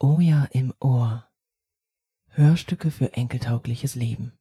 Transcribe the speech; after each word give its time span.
Oh 0.00 0.20
ja 0.20 0.44
im 0.52 0.72
Ohr. 0.78 1.28
Hörstücke 2.28 2.92
für 2.92 3.14
enkeltaugliches 3.14 3.96
Leben. 3.96 4.38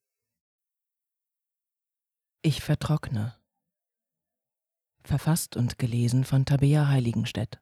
Ich 2.44 2.62
vertrockne. 2.62 3.36
Verfasst 5.04 5.58
und 5.58 5.80
gelesen 5.80 6.26
von 6.26 6.46
Tabea 6.46 6.90
Heiligenstedt. 6.90 7.60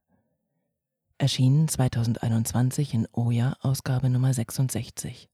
Erschienen 1.20 1.70
2021 1.70 2.94
in 2.94 3.08
Oja 3.13 3.55
Ausgabe 3.62 4.09
Nummer 4.09 4.34
66. 4.34 5.30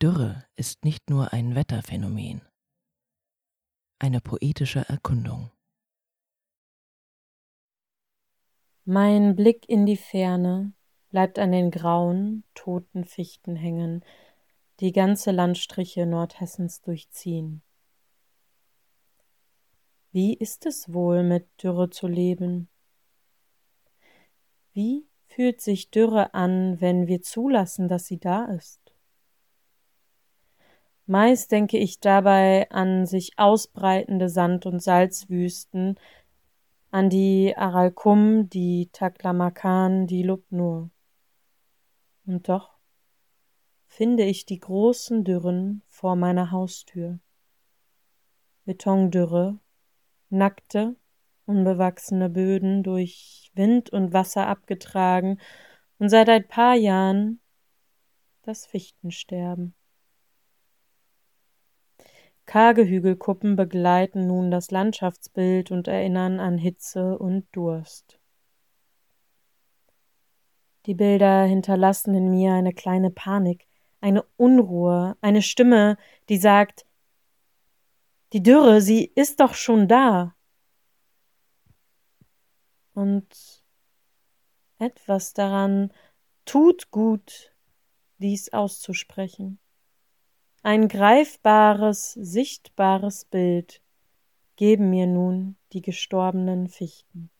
Dürre 0.00 0.46
ist 0.56 0.86
nicht 0.86 1.10
nur 1.10 1.34
ein 1.34 1.54
Wetterphänomen, 1.54 2.40
eine 3.98 4.22
poetische 4.22 4.88
Erkundung. 4.88 5.50
Mein 8.92 9.36
Blick 9.36 9.68
in 9.68 9.86
die 9.86 9.96
Ferne 9.96 10.72
bleibt 11.10 11.38
an 11.38 11.52
den 11.52 11.70
grauen, 11.70 12.42
toten 12.56 13.04
Fichten 13.04 13.54
hängen, 13.54 14.04
die 14.80 14.90
ganze 14.90 15.30
Landstriche 15.30 16.06
Nordhessens 16.06 16.80
durchziehen. 16.80 17.62
Wie 20.10 20.34
ist 20.34 20.66
es 20.66 20.92
wohl, 20.92 21.22
mit 21.22 21.46
Dürre 21.62 21.90
zu 21.90 22.08
leben? 22.08 22.68
Wie 24.72 25.06
fühlt 25.28 25.60
sich 25.60 25.92
Dürre 25.92 26.34
an, 26.34 26.80
wenn 26.80 27.06
wir 27.06 27.22
zulassen, 27.22 27.86
dass 27.86 28.06
sie 28.06 28.18
da 28.18 28.46
ist? 28.46 28.80
Meist 31.06 31.52
denke 31.52 31.78
ich 31.78 32.00
dabei 32.00 32.68
an 32.70 33.06
sich 33.06 33.38
ausbreitende 33.38 34.28
Sand- 34.28 34.66
und 34.66 34.82
Salzwüsten, 34.82 35.96
an 36.90 37.08
die 37.08 37.54
Aralkum, 37.56 38.48
die 38.48 38.90
Taklamakan, 38.92 40.06
die 40.06 40.22
Lubnur. 40.22 40.90
Und 42.26 42.48
doch 42.48 42.78
finde 43.86 44.24
ich 44.24 44.46
die 44.46 44.58
großen 44.58 45.24
Dürren 45.24 45.82
vor 45.88 46.16
meiner 46.16 46.50
Haustür. 46.50 47.20
Betondürre, 48.64 49.58
nackte, 50.28 50.96
unbewachsene 51.46 52.28
Böden 52.28 52.82
durch 52.82 53.50
Wind 53.54 53.90
und 53.90 54.12
Wasser 54.12 54.46
abgetragen 54.46 55.40
und 55.98 56.08
seit 56.08 56.28
ein 56.28 56.46
paar 56.46 56.74
Jahren 56.74 57.40
das 58.42 58.66
Fichtensterben. 58.66 59.74
Karge 62.50 62.84
Hügelkuppen 62.84 63.54
begleiten 63.54 64.26
nun 64.26 64.50
das 64.50 64.72
Landschaftsbild 64.72 65.70
und 65.70 65.86
erinnern 65.86 66.40
an 66.40 66.58
Hitze 66.58 67.16
und 67.16 67.46
Durst. 67.52 68.18
Die 70.86 70.94
Bilder 70.94 71.44
hinterlassen 71.44 72.12
in 72.12 72.28
mir 72.28 72.54
eine 72.54 72.72
kleine 72.72 73.12
Panik, 73.12 73.68
eine 74.00 74.24
Unruhe, 74.36 75.16
eine 75.20 75.42
Stimme, 75.42 75.96
die 76.28 76.38
sagt, 76.38 76.84
die 78.32 78.42
Dürre, 78.42 78.80
sie 78.80 79.04
ist 79.04 79.38
doch 79.38 79.54
schon 79.54 79.86
da. 79.86 80.34
Und 82.94 83.62
etwas 84.80 85.34
daran 85.34 85.92
tut 86.46 86.90
gut, 86.90 87.54
dies 88.18 88.52
auszusprechen. 88.52 89.59
Ein 90.62 90.88
greifbares, 90.88 92.12
sichtbares 92.12 93.24
Bild 93.24 93.80
geben 94.56 94.90
mir 94.90 95.06
nun 95.06 95.56
die 95.72 95.80
gestorbenen 95.80 96.68
Fichten. 96.68 97.30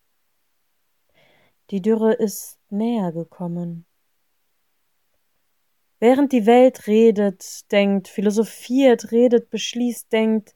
Die 1.71 1.83
Dürre 1.83 2.15
ist 2.15 2.59
näher 2.71 3.13
gekommen. 3.13 3.85
Während 5.99 6.33
die 6.33 6.47
Welt 6.47 6.87
redet, 6.87 7.71
denkt, 7.71 8.09
philosophiert, 8.09 9.13
redet, 9.13 9.51
beschließt, 9.51 10.11
denkt, 10.11 10.55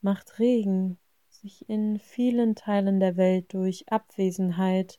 macht 0.00 0.38
Regen 0.38 0.98
sich 1.28 1.68
in 1.68 1.98
vielen 1.98 2.54
Teilen 2.54 3.00
der 3.00 3.18
Welt 3.18 3.52
durch 3.52 3.86
Abwesenheit, 3.92 4.98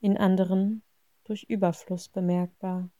in 0.00 0.16
anderen 0.16 0.82
durch 1.22 1.44
Überfluss 1.44 2.08
bemerkbar. 2.08 2.90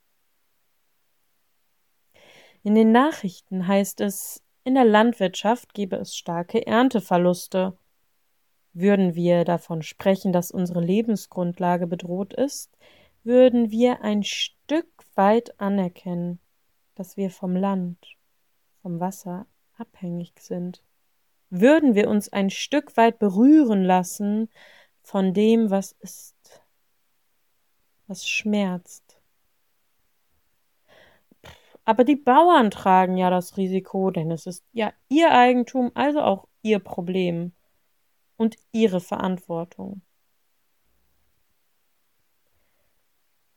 In 2.65 2.75
den 2.77 2.93
Nachrichten 2.93 3.67
heißt 3.67 4.01
es, 4.01 4.43
in 4.65 4.75
der 4.75 4.85
Landwirtschaft 4.85 5.75
gebe 5.75 5.97
es 5.97 6.15
starke 6.15 6.65
Ernteverluste. 6.65 7.77
Würden 8.73 9.17
wir 9.17 9.45
davon 9.45 9.83
sprechen, 9.83 10.33
dass 10.33 10.53
unsere 10.53 10.81
Lebensgrundlage 10.81 11.89
bedroht 11.89 12.33
ist, 12.33 12.77
würden 13.25 13.71
wir 13.71 14.03
ein 14.03 14.23
Stück 14.23 14.89
weit 15.15 15.61
anerkennen, 15.61 16.39
dass 16.95 17.17
wir 17.17 17.31
vom 17.31 17.57
Land, 17.57 18.17
vom 18.81 19.01
Wasser 19.01 19.47
abhängig 19.77 20.33
sind. 20.39 20.83
Würden 21.51 21.95
wir 21.95 22.09
uns 22.09 22.33
ein 22.33 22.51
Stück 22.51 22.97
weit 22.97 23.19
berühren 23.19 23.85
lassen 23.85 24.49
von 25.03 25.35
dem, 25.35 25.71
was 25.71 25.93
ist, 26.01 26.63
was 28.07 28.27
schmerzt, 28.27 29.12
aber 31.85 32.05
die 32.05 32.17
Bauern 32.17 32.71
tragen 32.71 33.17
ja 33.17 33.31
das 33.31 33.57
Risiko, 33.57 34.11
denn 34.11 34.31
es 34.31 34.47
ist 34.47 34.65
ja 34.73 34.93
ihr 35.09 35.33
Eigentum, 35.33 35.91
also 35.95 36.21
auch 36.21 36.47
ihr 36.63 36.79
Problem 36.79 37.53
und 38.37 38.57
ihre 38.73 39.01
Verantwortung. 39.01 40.03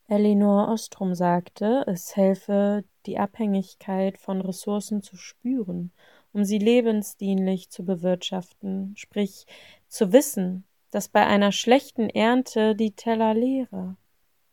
Elinor 0.08 0.68
Ostrom 0.68 1.14
sagte, 1.16 1.84
es 1.88 2.14
helfe, 2.14 2.84
die 3.06 3.18
Abhängigkeit 3.18 4.18
von 4.18 4.40
Ressourcen 4.40 5.02
zu 5.02 5.16
spüren, 5.16 5.92
um 6.32 6.44
sie 6.44 6.58
lebensdienlich 6.58 7.70
zu 7.70 7.84
bewirtschaften, 7.84 8.94
sprich 8.96 9.46
zu 9.88 10.12
wissen, 10.12 10.64
dass 10.90 11.08
bei 11.08 11.26
einer 11.26 11.50
schlechten 11.50 12.08
Ernte 12.08 12.76
die 12.76 12.92
Teller 12.92 13.34
leerer, 13.34 13.96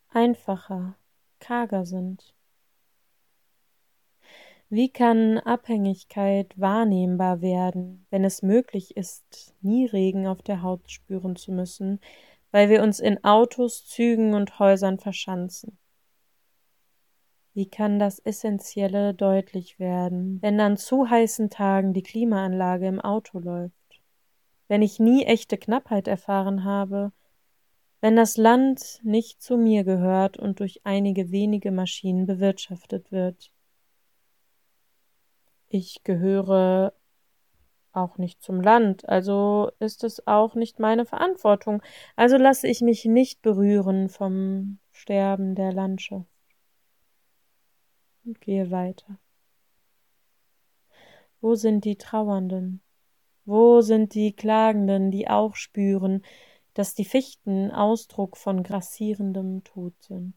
einfacher, 0.10 0.96
karger 1.40 1.86
sind. 1.86 2.34
Wie 4.74 4.90
kann 4.90 5.38
Abhängigkeit 5.38 6.60
wahrnehmbar 6.60 7.42
werden, 7.42 8.08
wenn 8.10 8.24
es 8.24 8.42
möglich 8.42 8.98
ist, 8.98 9.54
nie 9.62 9.86
Regen 9.86 10.26
auf 10.26 10.42
der 10.42 10.64
Haut 10.64 10.90
spüren 10.90 11.36
zu 11.36 11.52
müssen, 11.52 12.00
weil 12.50 12.70
wir 12.70 12.82
uns 12.82 13.00
in 13.00 13.24
Autos, 13.24 13.86
Zügen 13.86 14.34
und 14.34 14.58
Häusern 14.58 14.98
verschanzen? 14.98 15.78
Wie 17.54 17.70
kann 17.70 18.00
das 18.00 18.18
Essentielle 18.18 19.14
deutlich 19.14 19.78
werden, 19.78 20.42
wenn 20.42 20.60
an 20.60 20.76
zu 20.76 21.08
heißen 21.08 21.52
Tagen 21.52 21.94
die 21.94 22.02
Klimaanlage 22.02 22.88
im 22.88 23.00
Auto 23.00 23.38
läuft? 23.38 24.02
Wenn 24.70 24.82
ich 24.82 25.00
nie 25.00 25.24
echte 25.24 25.60
Knappheit 25.60 26.08
erfahren 26.08 26.64
habe, 26.64 27.12
wenn 28.02 28.16
das 28.16 28.38
Land 28.38 29.02
nicht 29.04 29.40
zu 29.40 29.56
mir 29.56 29.84
gehört 29.84 30.40
und 30.40 30.60
durch 30.62 30.82
einige 30.84 31.30
wenige 31.30 31.70
Maschinen 31.70 32.26
bewirtschaftet 32.26 33.12
wird? 33.12 33.54
Ich 35.74 36.04
gehöre 36.04 36.94
auch 37.94 38.18
nicht 38.18 38.42
zum 38.42 38.62
Land, 38.62 39.10
also 39.10 39.72
ist 39.80 40.04
es 40.04 40.28
auch 40.28 40.56
nicht 40.56 40.80
meine 40.80 41.06
Verantwortung, 41.06 41.82
also 42.16 42.38
lasse 42.38 42.68
ich 42.68 42.82
mich 42.82 43.06
nicht 43.06 43.42
berühren 43.42 44.10
vom 44.10 44.80
Sterben 44.92 45.56
der 45.56 45.74
Landschaft 45.74 46.28
und 48.24 48.40
gehe 48.40 48.70
weiter. 48.72 49.20
Wo 51.42 51.56
sind 51.56 51.86
die 51.86 51.98
Trauernden? 51.98 52.82
Wo 53.46 53.82
sind 53.82 54.14
die 54.14 54.34
Klagenden, 54.34 55.12
die 55.12 55.28
auch 55.28 55.56
spüren, 55.56 56.24
dass 56.74 56.96
die 56.96 57.06
Fichten 57.06 57.72
Ausdruck 57.72 58.38
von 58.38 58.64
grassierendem 58.64 59.64
Tod 59.64 59.94
sind? 60.02 60.36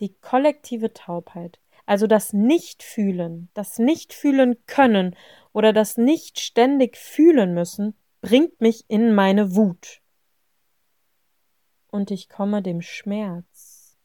Die 0.00 0.14
kollektive 0.14 0.92
Taubheit, 0.92 1.60
also 1.90 2.06
das 2.06 2.32
Nicht-Fühlen, 2.32 3.50
das 3.52 3.80
Nicht-Fühlen 3.80 4.64
können 4.66 5.16
oder 5.52 5.72
das 5.72 5.96
nicht 5.96 6.38
ständig 6.38 6.96
fühlen 6.96 7.52
müssen, 7.52 7.98
bringt 8.20 8.60
mich 8.60 8.84
in 8.86 9.12
meine 9.12 9.56
Wut. 9.56 10.00
Und 11.88 12.12
ich 12.12 12.28
komme 12.28 12.62
dem 12.62 12.80
Schmerz 12.80 13.98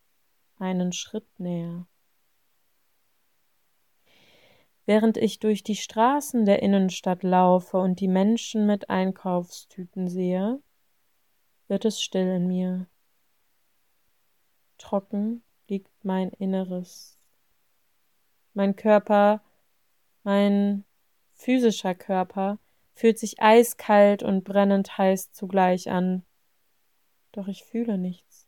einen 0.57 0.93
Schritt 0.93 1.27
näher. 1.37 1.85
Während 4.87 5.17
ich 5.17 5.37
durch 5.37 5.61
die 5.61 5.75
Straßen 5.75 6.45
der 6.45 6.63
Innenstadt 6.63 7.21
laufe 7.21 7.77
und 7.77 7.99
die 7.99 8.07
Menschen 8.07 8.65
mit 8.65 8.89
Einkaufstüten 8.89 10.07
sehe, 10.07 10.59
wird 11.67 11.85
es 11.85 12.01
still 12.01 12.29
in 12.29 12.47
mir. 12.47 12.87
Trocken 14.79 15.43
liegt 15.67 16.03
mein 16.03 16.31
Inneres 16.31 17.14
mein 18.55 18.75
Körper, 18.75 19.41
mein 20.23 20.85
physischer 21.33 21.95
Körper 21.95 22.59
fühlt 22.93 23.19
sich 23.19 23.41
eiskalt 23.41 24.23
und 24.23 24.43
brennend 24.43 24.97
heiß 24.97 25.31
zugleich 25.33 25.89
an. 25.91 26.23
doch 27.31 27.47
ich 27.47 27.65
fühle 27.65 27.97
nichts. 27.97 28.47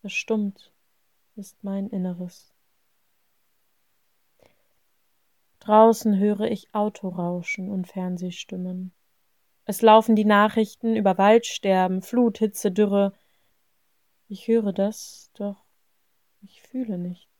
Verstummt 0.00 0.72
ist 1.34 1.64
mein 1.64 1.88
Inneres. 1.88 2.54
Draußen 5.58 6.18
höre 6.18 6.42
ich 6.50 6.74
Autorauschen 6.74 7.70
und 7.70 7.88
Fernsehstimmen. 7.88 8.92
Es 9.64 9.80
laufen 9.80 10.14
die 10.14 10.26
Nachrichten 10.26 10.94
über 10.94 11.16
Waldsterben, 11.16 12.02
Flut, 12.02 12.38
Hitze, 12.38 12.70
Dürre. 12.70 13.14
Ich 14.28 14.46
höre 14.46 14.72
das, 14.72 15.30
doch 15.34 15.56
ich 16.42 16.62
fühle 16.62 16.98
nichts. 16.98 17.33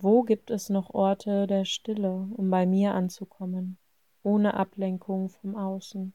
Wo 0.00 0.22
gibt 0.22 0.52
es 0.52 0.68
noch 0.68 0.94
Orte 0.94 1.48
der 1.48 1.64
Stille, 1.64 2.28
um 2.36 2.50
bei 2.50 2.66
mir 2.66 2.94
anzukommen, 2.94 3.78
ohne 4.22 4.54
Ablenkung 4.54 5.28
vom 5.28 5.56
Außen? 5.56 6.14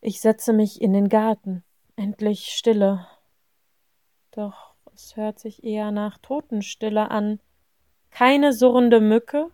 Ich 0.00 0.22
setze 0.22 0.54
mich 0.54 0.80
in 0.80 0.94
den 0.94 1.10
Garten, 1.10 1.62
endlich 1.94 2.46
Stille. 2.46 3.06
Doch 4.30 4.76
es 4.94 5.14
hört 5.14 5.38
sich 5.38 5.62
eher 5.62 5.90
nach 5.90 6.16
Totenstille 6.16 7.10
an. 7.10 7.38
Keine 8.08 8.54
surrende 8.54 9.02
Mücke, 9.02 9.50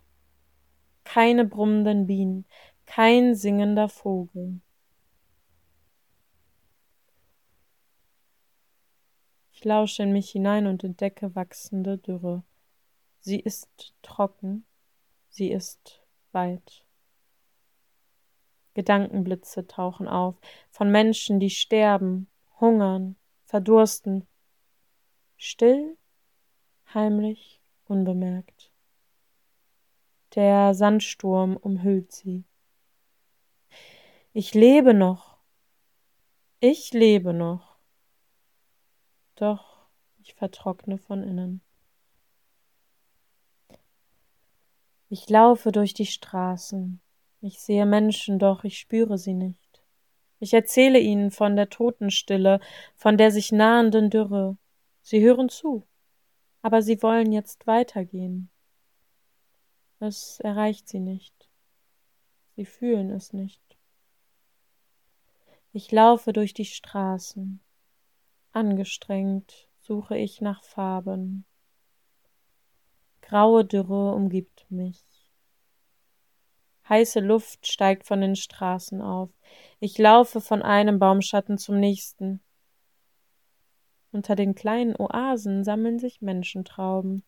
keine 1.03 1.43
brummenden 1.43 2.07
Bienen, 2.07 2.45
kein 2.85 3.35
singender 3.35 3.89
Vogel. 3.89 4.61
Ich 9.61 9.65
lausche 9.65 10.01
in 10.01 10.11
mich 10.11 10.31
hinein 10.31 10.65
und 10.65 10.83
entdecke 10.83 11.35
wachsende 11.35 11.99
Dürre. 11.99 12.41
Sie 13.19 13.39
ist 13.39 13.93
trocken, 14.01 14.65
sie 15.29 15.51
ist 15.51 16.01
weit. 16.31 16.83
Gedankenblitze 18.73 19.67
tauchen 19.67 20.07
auf 20.07 20.35
von 20.71 20.89
Menschen, 20.89 21.39
die 21.39 21.51
sterben, 21.51 22.27
hungern, 22.59 23.17
verdursten, 23.45 24.25
still, 25.37 25.95
heimlich, 26.91 27.61
unbemerkt. 27.85 28.71
Der 30.33 30.73
Sandsturm 30.73 31.55
umhüllt 31.55 32.11
sie. 32.11 32.45
Ich 34.33 34.55
lebe 34.55 34.95
noch. 34.95 35.37
Ich 36.61 36.93
lebe 36.93 37.31
noch. 37.31 37.70
Doch 39.41 39.87
ich 40.19 40.35
vertrockne 40.35 40.99
von 40.99 41.23
innen. 41.23 41.61
Ich 45.09 45.27
laufe 45.29 45.71
durch 45.71 45.95
die 45.95 46.05
Straßen. 46.05 47.01
Ich 47.41 47.59
sehe 47.59 47.87
Menschen, 47.87 48.37
doch 48.37 48.63
ich 48.63 48.77
spüre 48.77 49.17
sie 49.17 49.33
nicht. 49.33 49.81
Ich 50.39 50.53
erzähle 50.53 50.99
ihnen 50.99 51.31
von 51.31 51.55
der 51.55 51.71
Totenstille, 51.71 52.59
von 52.95 53.17
der 53.17 53.31
sich 53.31 53.51
nahenden 53.51 54.11
Dürre. 54.11 54.57
Sie 55.01 55.23
hören 55.23 55.49
zu, 55.49 55.87
aber 56.61 56.83
sie 56.83 57.01
wollen 57.01 57.31
jetzt 57.31 57.65
weitergehen. 57.65 58.51
Es 59.99 60.39
erreicht 60.39 60.87
sie 60.87 60.99
nicht. 60.99 61.49
Sie 62.55 62.65
fühlen 62.65 63.09
es 63.09 63.33
nicht. 63.33 63.63
Ich 65.73 65.91
laufe 65.91 66.31
durch 66.31 66.53
die 66.53 66.65
Straßen. 66.65 67.59
Angestrengt 68.53 69.69
suche 69.79 70.17
ich 70.17 70.41
nach 70.41 70.61
Farben. 70.63 71.45
Graue 73.21 73.63
Dürre 73.63 74.13
umgibt 74.13 74.65
mich. 74.69 75.01
Heiße 76.89 77.21
Luft 77.21 77.65
steigt 77.65 78.05
von 78.05 78.19
den 78.19 78.35
Straßen 78.35 79.01
auf. 79.01 79.29
Ich 79.79 79.97
laufe 79.97 80.41
von 80.41 80.61
einem 80.61 80.99
Baumschatten 80.99 81.57
zum 81.57 81.79
nächsten. 81.79 82.41
Unter 84.11 84.35
den 84.35 84.53
kleinen 84.53 84.97
Oasen 84.97 85.63
sammeln 85.63 85.97
sich 85.97 86.21
Menschentrauben. 86.21 87.23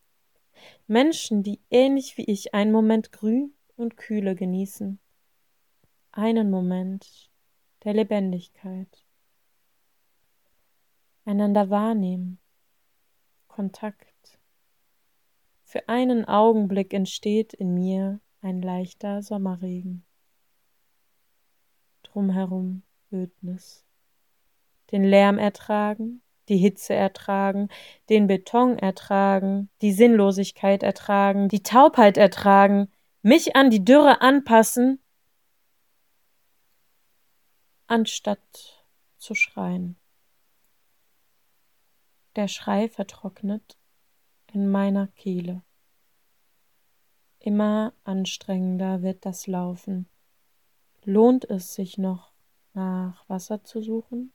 Menschen, 0.86 1.42
die 1.42 1.62
ähnlich 1.70 2.18
wie 2.18 2.24
ich 2.24 2.52
einen 2.52 2.72
Moment 2.72 3.12
Grün 3.12 3.54
und 3.76 3.96
Kühle 3.96 4.34
genießen. 4.34 4.98
Einen 6.12 6.50
Moment 6.50 7.30
der 7.84 7.94
Lebendigkeit. 7.94 9.03
Einander 11.24 11.70
wahrnehmen. 11.70 12.38
Kontakt. 13.48 14.38
Für 15.64 15.88
einen 15.88 16.26
Augenblick 16.26 16.92
entsteht 16.92 17.54
in 17.54 17.72
mir 17.72 18.20
ein 18.42 18.60
leichter 18.60 19.22
Sommerregen. 19.22 20.04
Drumherum 22.02 22.82
Ödnis. 23.10 23.86
Den 24.92 25.02
Lärm 25.02 25.38
ertragen, 25.38 26.20
die 26.48 26.58
Hitze 26.58 26.94
ertragen, 26.94 27.70
den 28.10 28.26
Beton 28.26 28.78
ertragen, 28.78 29.70
die 29.80 29.92
Sinnlosigkeit 29.92 30.82
ertragen, 30.82 31.48
die 31.48 31.62
Taubheit 31.62 32.18
ertragen, 32.18 32.92
mich 33.22 33.56
an 33.56 33.70
die 33.70 33.82
Dürre 33.82 34.20
anpassen, 34.20 35.02
anstatt 37.86 38.84
zu 39.16 39.34
schreien. 39.34 39.96
Der 42.36 42.48
Schrei 42.48 42.88
vertrocknet 42.88 43.78
in 44.52 44.68
meiner 44.68 45.06
Kehle. 45.08 45.62
Immer 47.38 47.92
anstrengender 48.02 49.02
wird 49.02 49.24
das 49.24 49.46
Laufen. 49.46 50.08
Lohnt 51.04 51.44
es 51.44 51.74
sich 51.74 51.96
noch, 51.96 52.32
nach 52.72 53.28
Wasser 53.28 53.62
zu 53.62 53.82
suchen? 53.82 54.32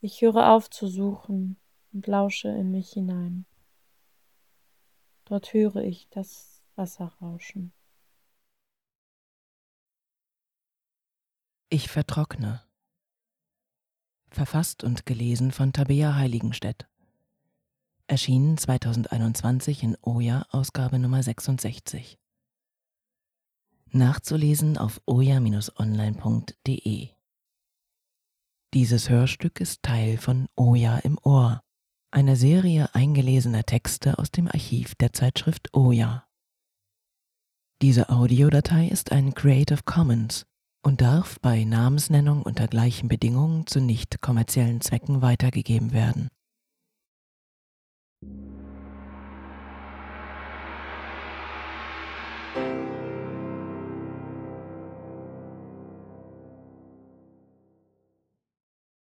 Ich 0.00 0.20
höre 0.20 0.50
auf 0.50 0.68
zu 0.68 0.88
suchen 0.88 1.58
und 1.92 2.06
lausche 2.06 2.48
in 2.48 2.72
mich 2.72 2.92
hinein. 2.92 3.46
Dort 5.26 5.52
höre 5.52 5.76
ich 5.76 6.08
das 6.10 6.62
Wasser 6.74 7.12
rauschen. 7.20 7.72
Ich 11.68 11.88
vertrockne. 11.88 12.62
Verfasst 14.34 14.82
und 14.82 15.06
gelesen 15.06 15.52
von 15.52 15.72
Tabea 15.72 16.16
Heiligenstedt. 16.16 16.88
Erschienen 18.08 18.58
2021 18.58 19.84
in 19.84 19.96
Oja, 20.02 20.44
Ausgabe 20.50 20.98
Nummer 20.98 21.22
66. 21.22 22.18
Nachzulesen 23.92 24.76
auf 24.76 25.00
oja-online.de. 25.06 25.50
Dieses 28.74 29.08
Hörstück 29.08 29.60
ist 29.60 29.84
Teil 29.84 30.18
von 30.18 30.48
Oja 30.56 30.98
im 30.98 31.16
Ohr, 31.22 31.62
einer 32.10 32.34
Serie 32.34 32.92
eingelesener 32.92 33.62
Texte 33.62 34.18
aus 34.18 34.32
dem 34.32 34.48
Archiv 34.48 34.96
der 34.96 35.12
Zeitschrift 35.12 35.72
Oja. 35.74 36.26
Diese 37.82 38.08
Audiodatei 38.08 38.88
ist 38.88 39.12
ein 39.12 39.32
Creative 39.32 39.84
Commons 39.84 40.44
und 40.84 41.00
darf 41.00 41.40
bei 41.40 41.64
Namensnennung 41.64 42.42
unter 42.42 42.68
gleichen 42.68 43.08
Bedingungen 43.08 43.66
zu 43.66 43.80
nicht 43.80 44.20
kommerziellen 44.20 44.80
Zwecken 44.80 45.22
weitergegeben 45.22 45.92
werden. 45.92 46.28